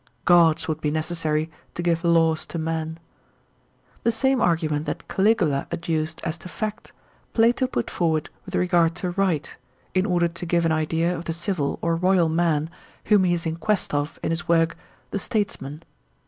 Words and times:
Gods 0.25 0.67
would 0.67 0.81
be 0.81 0.89
necessary 0.89 1.51
to 1.75 1.83
give 1.83 2.03
laws 2.03 2.47
to 2.47 2.57
men. 2.57 2.97
The 4.01 4.11
same 4.11 4.41
argument 4.41 4.87
that 4.87 5.07
Caligula 5.07 5.67
adduced 5.71 6.19
as 6.23 6.39
to 6.39 6.49
fact, 6.49 6.91
Plato 7.33 7.67
put 7.67 7.91
forward 7.91 8.31
with 8.43 8.55
regard 8.55 8.95
to 8.95 9.11
right, 9.11 9.55
in 9.93 10.07
order 10.07 10.27
to 10.27 10.45
give 10.47 10.65
an 10.65 10.71
idea 10.71 11.15
of 11.15 11.25
the 11.25 11.33
civil 11.33 11.77
or 11.83 11.95
royal 11.95 12.29
man 12.29 12.71
whom 13.05 13.25
he 13.25 13.35
is 13.35 13.45
in 13.45 13.57
quest 13.57 13.93
of 13.93 14.19
in 14.23 14.31
his 14.31 14.47
work, 14.47 14.75
the 15.11 15.19
* 15.19 15.19
Statesman.' 15.19 15.83